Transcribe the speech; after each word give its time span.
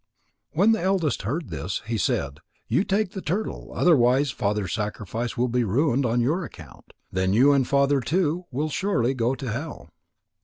When 0.53 0.71
the 0.71 0.81
eldest 0.81 1.21
heard 1.21 1.49
this, 1.51 1.83
he 1.85 1.95
said: 1.95 2.39
"You 2.67 2.83
take 2.83 3.11
the 3.11 3.21
turtle, 3.21 3.71
otherwise 3.71 4.31
Father's 4.31 4.73
sacrifice 4.73 5.37
will 5.37 5.47
be 5.47 5.63
ruined 5.63 6.07
on 6.07 6.21
your 6.21 6.43
account. 6.43 6.93
Then 7.11 7.33
you 7.33 7.51
and 7.53 7.67
Father 7.67 8.01
too 8.01 8.45
will 8.49 8.69
surely 8.69 9.13
go 9.13 9.35
to 9.35 9.51
hell." 9.51 9.91